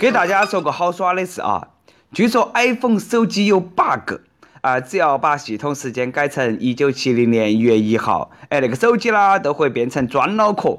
[0.00, 1.62] 给大家说个好耍的事啊！
[2.10, 4.14] 据说 iPhone 手机有 bug
[4.62, 10.78] 啊，只要把系统时间改成一九七零年一月一号，哎，那个手机啦都会变成砖脑壳。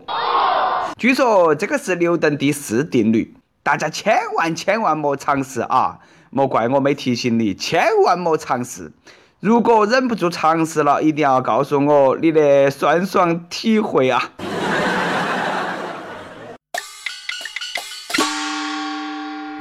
[0.98, 6.00] 据说这个是牛顿第四定律，大家千万千万莫尝试啊！
[6.32, 8.92] 莫怪我没提醒你，千万莫尝试。
[9.40, 14.32] 如果忍不住尝试了，一定要告诉我你的酸爽体会啊！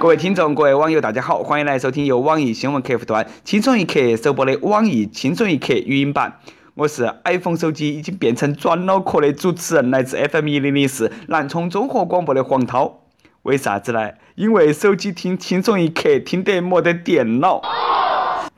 [0.00, 6.38] 各位听众，各位网友，大家好，欢迎来收听由网易新闻客户端轻松一刻首播的网易轻松一刻语音版。
[6.74, 13.00] 我是 iPhone 手机已经变成转脑壳的主持人，来自 FM 一零零四南充综合广播的黄涛。
[13.42, 14.12] 为啥子呢？
[14.36, 17.60] 因为手机听轻松一刻听得没得电脑。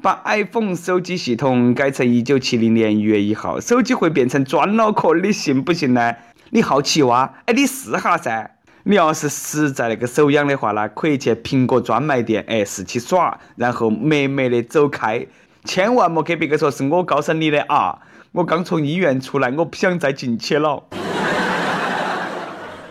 [0.01, 6.15] 把 iPhone 手机系统改成一九七零年一月一号，手机会变成转脑壳，你信不信呢？
[6.51, 7.35] 你好奇哇？
[7.47, 8.53] 哎，你试下噻。
[8.85, 15.25] 你要是实在那个手痒的话呢，可以去苹果专卖店，哎，试起耍，然后美美的走开，
[15.65, 18.01] 千万莫给别个说是我告诉你的啊！
[18.33, 20.83] 我刚从医院出来，我不想再进去了。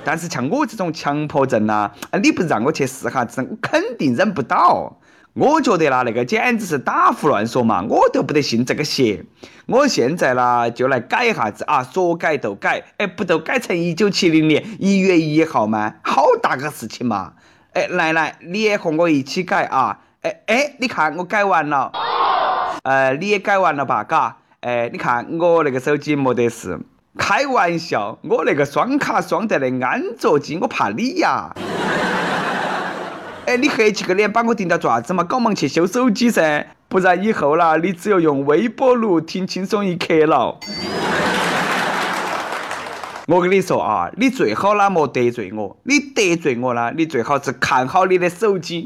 [0.03, 4.97] 但是像我这种强迫症呐，啊，你不让我去试哈子，我肯定忍不到。
[5.33, 9.23] 我觉得啦，那个简直是打胡乱说嘛，我都不得信这个邪。
[9.65, 15.93] 我现在啦就来改一下子啊，说改就改，哎，不都改成一九七零年一月一号吗？
[16.03, 17.31] 好大个事情嘛！
[17.71, 19.99] 哎，来来，你也和我一起改啊！
[20.23, 21.93] 哎哎，你看我改完了，
[22.83, 24.03] 呃，你也改完了吧？
[24.03, 26.77] 嘎，哎，你看我那个手机没得事。
[27.17, 31.53] 开玩笑，我那个双卡双待的安卓机，我怕你呀。
[33.45, 35.23] 哎，你黑起个脸把我盯到爪子嘛？
[35.23, 40.59] 赶忙去修手机噻，不然以后啦，你只有用微波炉听轻松一刻了。
[43.27, 48.85] 我跟你说啊，你最好啦莫得罪我，你得罪我啦，你最好是看好你的手机。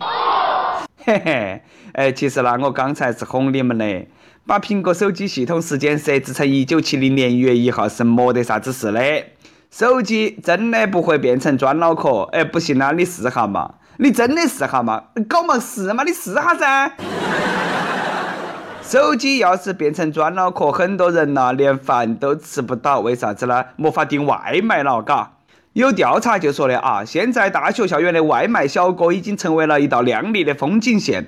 [1.04, 4.08] 嘿嘿，哎，其实啦，我刚才是哄你们的，
[4.48, 9.26] 把苹果手机系统时间设置成一九七零年一月一号是没得啥子事的，
[9.70, 12.22] 手机真的不会变成砖脑壳。
[12.32, 13.76] 哎，不信啦，你试下嘛。
[13.98, 15.04] 你真的试下嘛？
[15.30, 16.04] 搞嘛试嘛？
[16.04, 16.92] 你试下噻！
[18.84, 23.64] 手机要是变成砖脑壳，很多人呐连饭都吃不到，为啥子呢？
[23.78, 25.32] 没法订外卖了，嘎。
[25.74, 31.26] 有调查就说的啊，现在大学校园的外卖小哥已经成为了一道亮丽的风景线。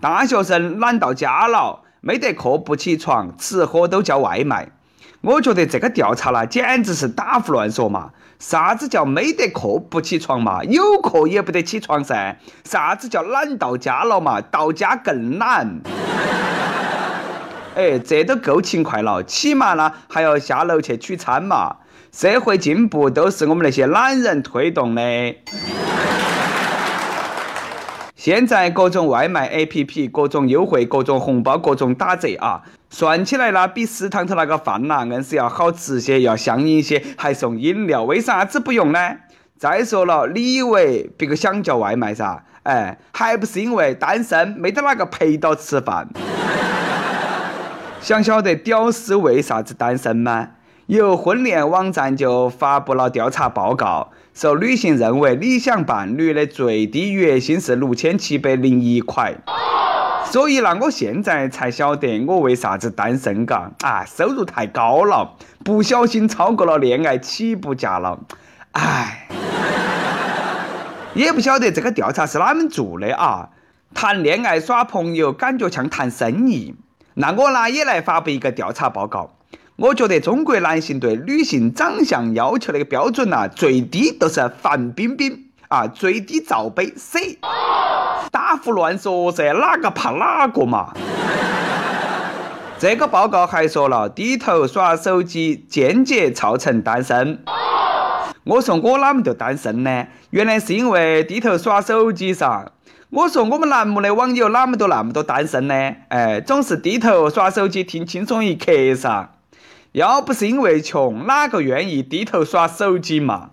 [0.00, 4.68] 大学生懒到家了，没得课不起床，吃喝都叫外卖。
[5.20, 8.10] 我觉得这个调查呢，简直是打胡乱说嘛！
[8.38, 10.62] 啥子叫没得课不起床嘛？
[10.62, 12.36] 有课也不得起床噻！
[12.64, 14.40] 啥子叫懒到家了嘛？
[14.40, 15.80] 到家更懒！
[17.74, 21.76] 哎，这都够勤快了，起码呢还要下楼去取餐嘛！
[22.12, 25.02] 社会进步都是我们那些懒人推动的。
[28.14, 32.62] 现在各种外卖 APP，各种优惠，各种红包，各种打折啊！
[32.90, 38.98] 算起来呢，比食堂头那个饭呐，硬是要好吃些，要香一些，还送饮料，为啥子不用呢？
[39.58, 42.42] 再说了，你以为别个想叫外卖噻？
[42.62, 46.08] 哎，还不是因为单身，没得哪个陪到吃饭。
[48.00, 50.48] 想晓得屌丝为啥子单身吗？
[50.86, 54.10] 有婚恋网站就发布了调查报告。
[54.32, 59.34] 说女性认为理想伴侣的最低月薪是六千七百零一块，
[60.24, 65.34] 所以呢，我现在才晓得我为啥子单身嘎啊，收入太高了，
[65.64, 68.18] 不小心超过了恋爱起步价了，
[68.72, 69.28] 唉，
[71.14, 73.48] 也不晓得这个调查是哪们做的啊？
[73.94, 76.74] 谈恋爱耍朋友感觉像谈生意，
[77.14, 79.34] 那我呢也来发布一个调查报告。
[79.76, 87.38] 我觉得中国男性对女性长相要求那个标准呐，最低都是范冰冰啊，最低罩杯 C。
[88.62, 90.92] 胡乱说噻，哪个怕哪个嘛？
[92.78, 97.42] 这个报告还说了，低头耍手机间接造成单身。
[98.44, 100.06] 我说我哪么就单身呢？
[100.30, 102.70] 原来是因为低头耍手机噻。
[103.10, 105.74] 我说我们栏目的网友哪么都那么多单身呢？
[106.08, 109.30] 哎，总是低头耍手机听轻松一刻噻。
[109.92, 113.50] 要不是因为穷，哪个愿意低头耍手机嘛？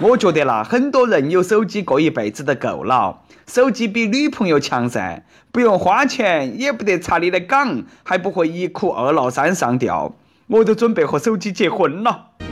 [0.00, 3.20] 我觉得啦，很多人有手机过一辈子都够了。
[3.46, 10.16] 手机比女朋友强噻，不用花钱，也不得查你的岗，还不会一哭二闹三上吊。
[10.48, 12.30] 我都准备和手机结婚了。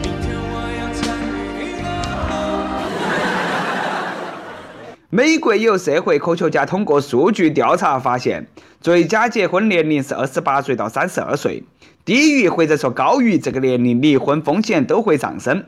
[5.11, 8.47] 美国有社会科学家通过数据调查发现，
[8.81, 11.65] 最佳结婚年龄是二十八岁到三十二岁。
[12.05, 15.65] 低于或者说高于这个年龄，离婚风险都会上升。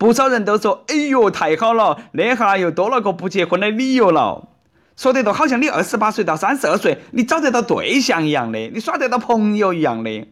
[0.00, 4.48] 不少人都说：“哎呦，太好了，那下又多了个不结婚的理由了。”
[4.96, 10.26] 说得都好像你二十八岁到三十二岁，你找得到对象一样的，你耍得到朋友一样的。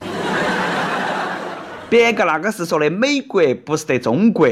[1.91, 4.49] 别个那个是说的美国，不是得中国。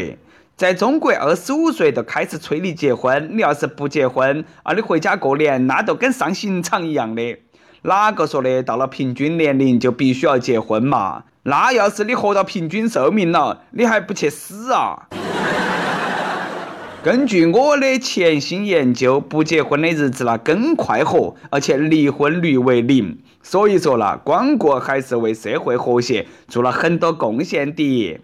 [0.55, 7.39] 在中国，二十五岁就开始催你结婚，你要是不结婚啊，你回家过年，那都跟上刑场一样的。
[7.87, 11.23] 哪个说的到了平均年龄就必须要结婚嘛？
[11.45, 15.07] 那要是你活到平均寿命了，你还不去死啊？
[17.05, 23.21] 根据我的潜心研究，不结婚的日子那更快活，而且离婚率为零。
[23.41, 28.21] 所以说了，光棍还是为社会和谐做了很多贡献的。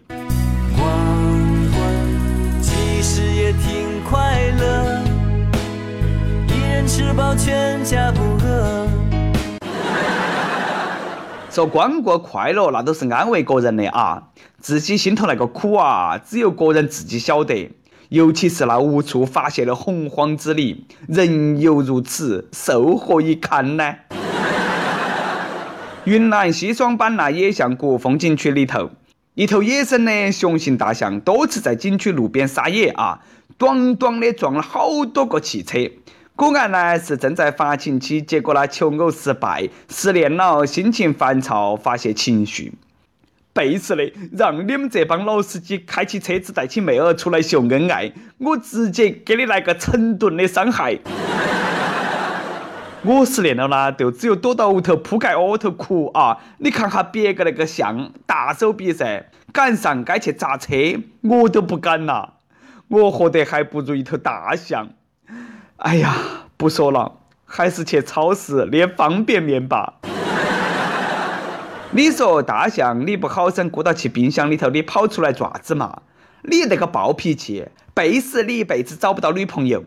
[6.84, 9.01] 吃饱全家不饿。
[11.52, 14.22] 说光过快乐，那都是安慰个人的啊，
[14.58, 17.70] 自己心头那个苦啊，只有个人自己晓得。
[18.08, 23.96] 尤其是那无处发泄的洪荒之力，人犹如此，寿何以堪呢？
[26.04, 28.88] 云南西双版纳野象谷风景区里头，
[29.34, 33.20] 一头野生的雄性大象多次在景区路边撒野啊，
[33.58, 35.78] 咣咣的撞了好多个汽车。
[36.50, 42.72] 果然呢是正在发情期，结果呢求偶失败，失恋了，心情烦躁，发泄情绪。
[43.52, 50.98] 背时的，让你们这帮老司机开起车子带起妹儿出来秀恩爱，我直接给你来个成吨的伤害。
[53.06, 56.38] 我失恋了呢，就只有躲到屋头铺盖窝头哭啊！
[56.58, 60.74] 你看哈别个那个象，大手笔噻，赶上该去砸车，
[61.20, 62.30] 我都不敢呐。
[62.88, 64.88] 我活得还不如一头大象。
[65.82, 66.14] 哎呀，
[66.56, 67.12] 不说了，
[67.44, 69.94] 还是去超市捏方便面吧。
[71.90, 76.02] 你说大象，你不好生顾到去冰箱里头，你跑出来爪子嘛？
[76.42, 79.82] 你那个暴脾气，背死你一辈子找不到女朋友。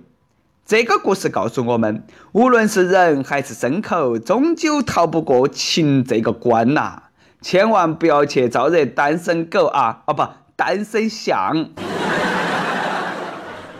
[0.65, 2.03] 这个故事告诉我们，
[2.33, 7.03] 无论是人还是牲口，终究逃不过情这个关呐。
[7.41, 10.01] 千万不要去招惹单身狗啊！
[10.07, 10.27] 哦不，
[10.57, 11.69] 单身象。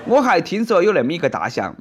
[0.08, 1.76] 我还听说有那么一个大象。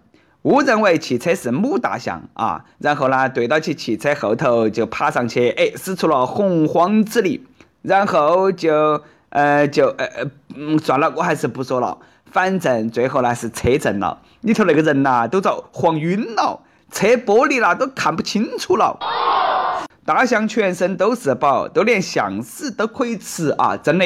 [0.45, 7.47] 误认为汽车是母大象啊，然后呢，对到起汽车后头就爬上去，哎，使出了洪荒之力，
[7.81, 11.97] 然后就呃就呃呃嗯算了，我还是不说了，
[12.31, 16.61] 反正最后呢是车震了，里头那个人呐都遭晃晕了，
[16.93, 18.99] 车玻璃啦都看不清楚了。
[20.05, 24.05] 大象全身都是宝，都连象屎都可以吃啊，真的。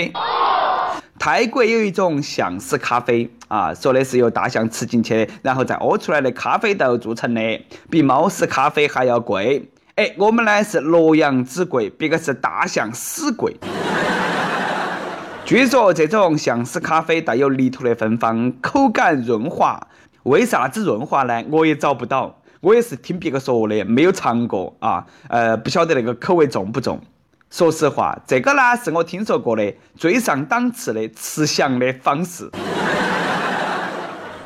[1.18, 7.60] 泰国有一种象屎咖啡啊，说的是由大象吃进去，然后再屙出来的咖啡豆做成的，
[7.90, 9.68] 比猫屎咖啡还要贵。
[9.96, 13.56] 哎，我们呢是洛阳纸贵，别个是大象屎贵。
[15.44, 19.88] 据说这种象屎咖啡带有泥土的芬芳，口感润滑。
[20.22, 21.42] 为啥子润滑呢？
[21.50, 25.04] 我也找不到，我也是听别个说的，没有尝过啊。
[25.28, 27.00] 呃，不晓得那个口味重不重。
[27.50, 32.50] 说实话，这个呢是我听说过的最上档次的吃翔的方式。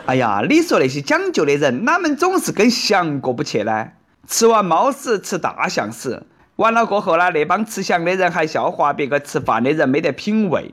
[0.07, 3.89] 哎呀，你说那些讲究的人，哪们总是跟翔过不去呢？
[4.29, 6.23] 吃完猫屎吃大象屎，
[6.57, 10.73] 完了过后呢，那帮吃翔的人还笑话别个吃饭的人没得品味。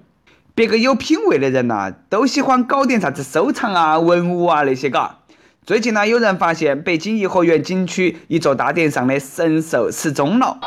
[0.54, 5.18] 别个有品味的人呐，都喜欢搞点啥子收藏啊、文物啊那些嘎。
[5.66, 10.60] 最近呢，有人发现北京颐和园景区一座大殿上的神兽失踪了。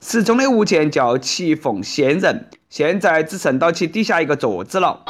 [0.00, 5.00] 失踪的物件叫奇凤仙人，现在只剩到其底下一个座子了。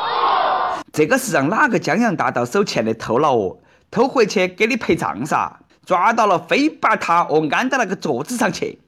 [0.93, 3.59] 这个是让哪个江洋大盗手欠的偷了哦？
[3.91, 5.61] 偷回去给你赔葬噻！
[5.85, 8.79] 抓到了，非把他哦安到那个座子上去。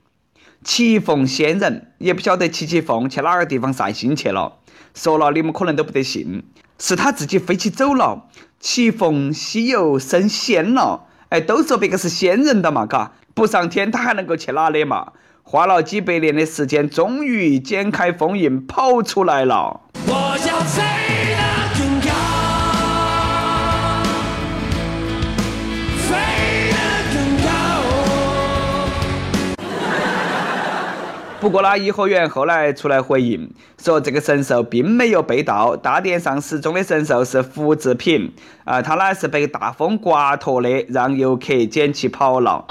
[0.65, 4.57] 奇凤仙人也不晓得奇奇凤去哪个地方散心去了。
[4.95, 6.45] 说了你们可能都不得信，
[6.79, 8.27] 是他自己飞起走了。
[8.59, 15.13] 奇凤西游升仙了，哎，都说别个是仙人的嘛，嘎，不上天他还能够去哪里嘛？
[15.53, 19.81] 花了几百年的时间，终于剪开封印，跑出来了。
[20.07, 20.13] 我
[20.47, 20.81] 要飞
[21.35, 21.43] 得
[21.77, 22.09] 更高，
[26.07, 26.15] 飞
[26.71, 26.77] 得
[27.13, 27.51] 更高。
[31.41, 42.67] 不过呢，颐和园后来出来回应，说这个神兽并没有被盗，大殿上失踪的神兽是复制品，啊，它呢是被大风刮脱的，让游客捡起跑了。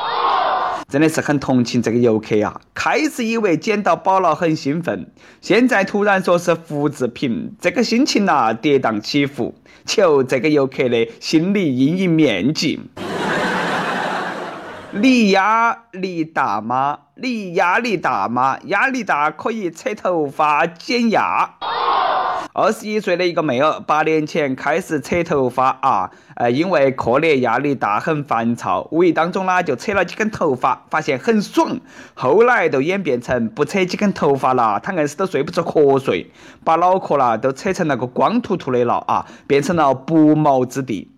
[0.90, 2.60] 真的是很同情这个游客啊！
[2.74, 9.54] 开始以为捡到宝了很兴奋，现在突然说是复制品，这个心情呐跌宕起伏。
[9.86, 12.80] 求这个游客的心理阴影面积。
[14.92, 16.98] 你压力大吗？
[17.14, 18.58] 你压力大吗？
[18.64, 21.48] 压力大可以扯头发减压。
[22.54, 31.80] 二十一岁的一个妹儿，八年前开始扯头发啊，呃，因为课业压力大，很烦躁，无意当中呢就扯了几根头发，发现很爽。
[32.16, 36.32] 后来都演变成不扯几根头发了，他硬是都睡不着瞌睡，
[36.64, 41.12] 把脑壳啦都扯成那个光秃秃的了啊，变成了不毛之地。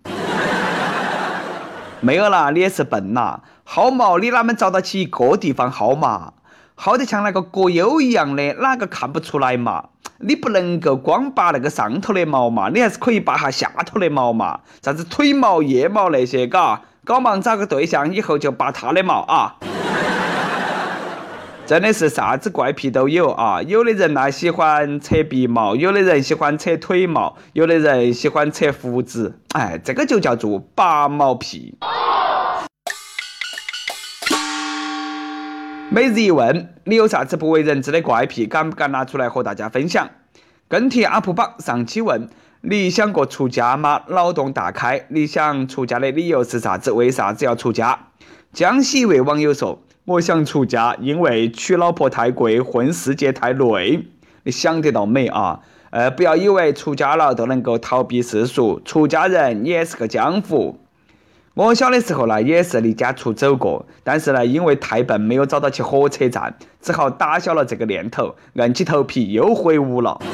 [2.04, 6.32] 没有啦，你也是笨啦，薅毛你哪么找到起一个地方薅嘛？
[6.76, 9.84] 薅得像那个葛优一样的，哪个看不出来嘛？
[10.18, 19.54] 你不能够光拔那个上头的毛嘛，你还是可以拔下下头的毛嘛，啥子腿毛、腋毛那些，嘎，搞忙找个对象以后就拔他的毛啊！
[21.64, 23.62] 真的是啥子怪癖都有啊！
[23.62, 31.78] 有的人呢喜欢扯鼻毛，有的人喜欢扯腿毛，有的人喜欢扯胡子，哎，这个就叫做拔毛癖。
[35.88, 38.44] 每日一问：你有啥子不为人知的怪癖？
[38.46, 40.10] 敢不敢拿出来和大家分享？
[40.68, 42.28] 跟帖 UP 榜上期问：
[42.62, 44.02] 你想过出家吗？
[44.08, 45.06] 脑洞大开！
[45.08, 46.90] 你想出家的理由是啥子？
[46.90, 48.08] 为啥子要出家？
[48.52, 54.04] 江西一位网友说：我想出家，因为娶老婆太贵，混世界太累。
[54.42, 55.60] 你想得到美啊？
[55.90, 60.80] 呃，不要以为出家了都能够逃避世俗，出家人你也是个江湖。
[61.54, 70.20] 我小的时候呢，也是离家出走过，但是呢，因为太笨，没有找到去火车站，只好打消了这个念头，硬起头皮又回屋了。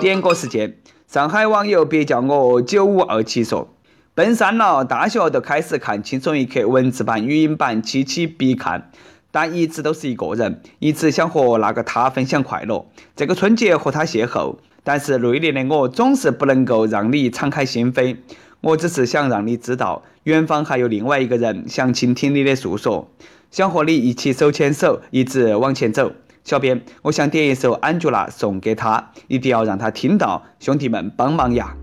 [0.00, 3.68] 点歌时间，上海网友别叫我九五二七说，
[4.14, 8.90] 奔三了，大学都开始看轻松一刻文字版、语音版，期期必看，
[9.30, 12.84] 但一直都是一个人，一直想和那个他分享快乐。
[13.16, 14.56] 这个春节和他邂逅。
[14.84, 18.18] 但是内敛的我总是不能够让你敞开心扉，
[18.60, 23.08] 我只是想让你知道，远方还有另外一个人想倾听你的诉说，
[23.50, 26.12] 想和你一起手牵手一直往前走。
[26.44, 31.74] 小编，我想点一首《安吉拉》送给他，一定要让他听到，兄弟们帮忙呀！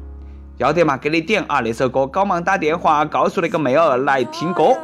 [0.59, 1.61] 要得嘛，给你点啊！
[1.61, 4.77] 那首歌，搞忙打电话告诉那个妹儿来听歌。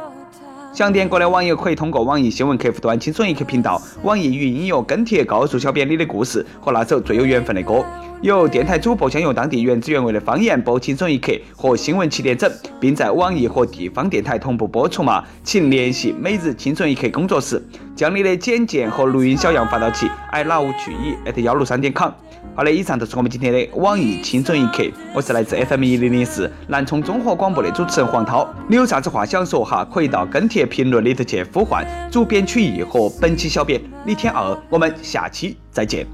[0.72, 7.84] 想点歌的网友可以通过网易新闻客户端“轻松一刻”频道、网易云音乐跟帖告诉小编你的故事和那首最有缘分的歌。
[8.22, 15.22] 由电台主播将用当地原汁原味的方言播《轻松一刻》和新闻七点整，并在网易和地方电台同步播出嘛？
[15.44, 17.62] 请联系每日轻松一刻工作室，
[17.94, 22.10] 将你的简介和录音小样发到其 i love 曲艺 at 幺六三点 com。
[22.56, 24.82] 好的，以上就是我们今天的网易轻松一刻。
[25.12, 28.48] 我是来自 FM 一零零四南充综合广播的主持人黄涛。
[28.66, 29.84] 你有啥子话想说哈？
[29.92, 34.58] 可以到跟帖评论里头去呼唤主编曲艺和本期小编李天二。
[34.70, 36.06] 我们下期再见。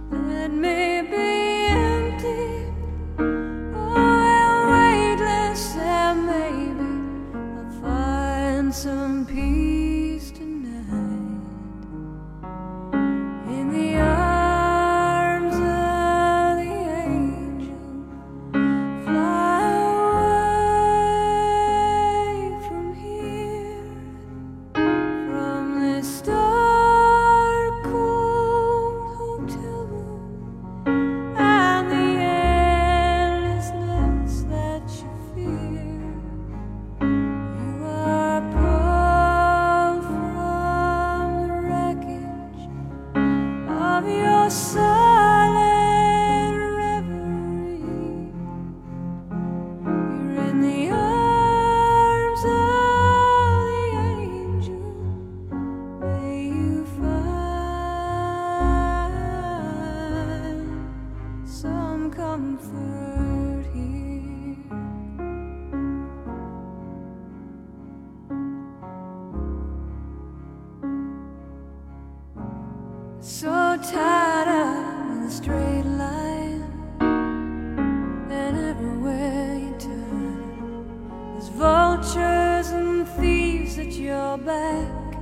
[84.33, 85.15] Your back.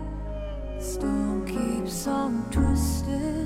[0.78, 3.39] Storm keeps on twisting.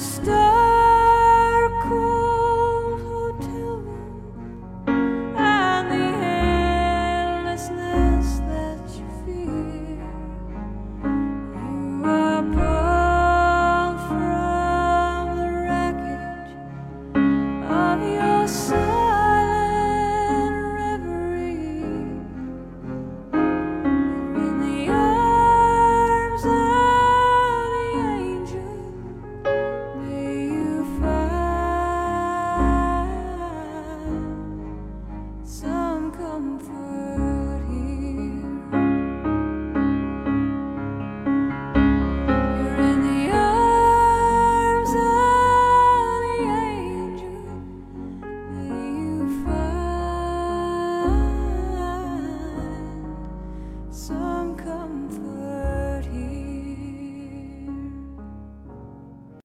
[0.00, 0.59] stop.